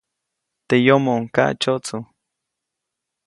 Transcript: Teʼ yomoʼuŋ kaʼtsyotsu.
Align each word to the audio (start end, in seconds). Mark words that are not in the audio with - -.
Teʼ 0.67 0.81
yomoʼuŋ 0.85 1.21
kaʼtsyotsu. 1.35 1.97